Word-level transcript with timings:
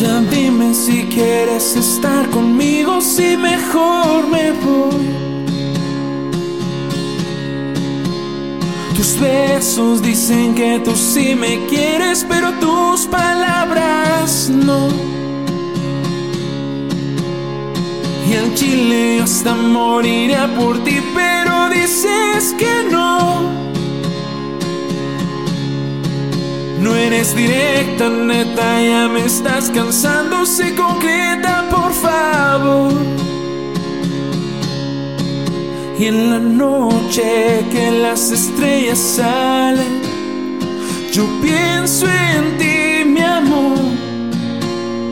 Ya 0.00 0.20
dime 0.22 0.72
si 0.72 1.02
quieres 1.04 1.76
estar 1.76 2.28
conmigo, 2.30 3.02
si 3.02 3.36
mejor 3.36 4.26
me 4.26 4.52
voy. 4.52 5.06
Tus 8.96 9.20
besos 9.20 10.00
dicen 10.00 10.54
que 10.54 10.80
tú 10.82 10.96
sí 10.96 11.34
me 11.34 11.66
quieres, 11.66 12.24
pero 12.26 12.52
tus 12.54 13.06
palabras 13.06 14.48
no. 14.48 14.88
Y 18.30 18.34
al 18.34 18.54
chile 18.54 19.20
hasta 19.22 19.54
moriría 19.54 20.48
por 20.56 20.82
ti, 20.84 21.02
pero 21.14 21.31
No 26.92 26.98
eres 26.98 27.34
directa, 27.34 28.10
neta, 28.10 28.82
ya 28.82 29.08
me 29.08 29.24
estás 29.24 29.70
cansando. 29.70 30.44
Sé 30.44 30.74
concreta, 30.74 31.66
por 31.70 31.90
favor. 31.90 32.92
Y 35.98 36.04
en 36.04 36.30
la 36.30 36.38
noche 36.38 37.64
que 37.72 37.90
las 37.92 38.30
estrellas 38.30 38.98
salen, 38.98 40.02
yo 41.10 41.24
pienso 41.40 42.04
en 42.06 42.58
ti, 42.58 43.08
mi 43.08 43.22
amor. 43.22 43.78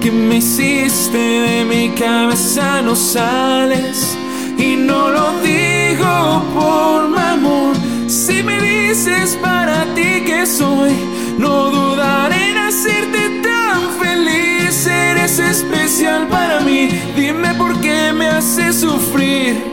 Que 0.00 0.10
me 0.10 0.36
hiciste 0.36 1.18
de 1.18 1.64
mi 1.66 1.90
cabeza, 1.90 2.80
no 2.80 2.96
sales. 2.96 4.16
Y 4.56 4.76
no 4.76 5.10
lo 5.10 5.26
digo 5.42 6.42
por 6.54 7.10
mi 7.10 7.18
amor. 7.18 7.74
Si 8.08 8.42
me 8.42 8.62
dices 8.62 9.36
para 9.42 9.84
ti 9.94 10.22
que 10.24 10.46
soy 10.46 11.16
no 11.38 11.70
dudaré 11.70 12.50
en 12.50 12.58
hacerte 12.58 13.40
tan 13.42 13.90
feliz. 14.00 14.86
Eres 14.86 15.38
especial 15.38 16.28
para 16.28 16.60
mí. 16.60 16.88
Dime 17.16 17.54
por 17.54 17.80
qué 17.80 18.12
me 18.12 18.28
haces 18.28 18.80
sufrir. 18.80 19.64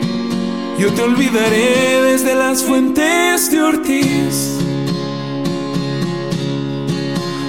Yo 0.78 0.92
te 0.92 1.02
olvidaré 1.02 2.02
desde 2.02 2.34
las 2.34 2.62
fuentes 2.64 3.50
de 3.50 3.62
Ortiz. 3.62 4.58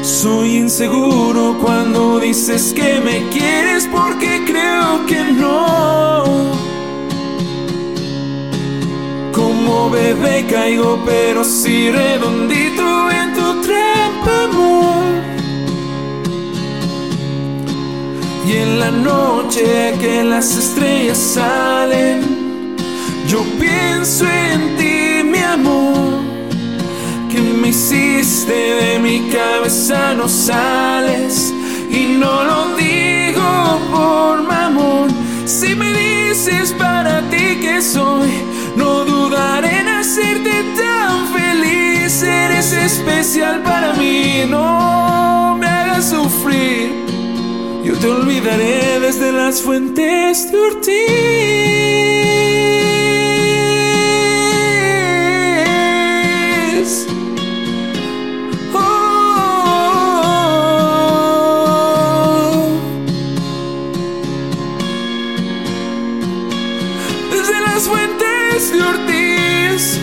Soy 0.03 0.57
inseguro 0.57 1.57
cuando 1.61 2.19
dices 2.19 2.73
que 2.73 2.99
me 2.99 3.27
quieres 3.29 3.87
porque 3.91 4.43
creo 4.45 5.05
que 5.07 5.23
no. 5.33 6.23
Como 9.31 9.89
bebé 9.89 10.45
caigo 10.49 10.99
pero 11.05 11.43
sí 11.43 11.91
redondito 11.91 13.11
Y 18.47 18.57
en 18.57 18.79
la 18.79 18.91
noche 18.91 19.95
que 19.99 20.23
las 20.23 20.55
estrellas 20.55 21.17
salen, 21.17 22.75
yo 23.27 23.43
pienso 23.59 24.23
en 24.25 24.77
ti, 24.77 25.23
mi 25.27 25.39
amor. 25.39 26.19
Que 27.31 27.39
me 27.39 27.69
hiciste 27.69 28.53
de 28.53 28.99
mi 28.99 29.29
cabeza, 29.29 30.13
no 30.13 30.29
sales. 30.29 31.51
Y 31.89 32.17
no 32.19 32.43
lo 32.43 32.75
digo 32.75 33.79
por 33.91 34.43
mi 34.43 34.53
amor. 34.53 35.09
Si 35.45 35.75
me 35.75 35.91
dices 35.91 36.71
para 36.73 37.21
ti 37.31 37.57
que 37.61 37.81
soy, 37.81 38.14
te 48.05 48.11
olvidaré 48.11 48.99
desde 48.99 49.31
las 49.31 49.63
fuentes 49.63 50.51
de 50.51 50.59
Ortiz. 50.59 50.95
Oh. 58.75 59.09
Desde 67.31 67.59
las 67.61 67.87
fuentes 67.87 68.71
de 68.71 68.81
Ortiz. 68.83 69.99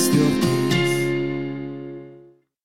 костер 0.00 0.59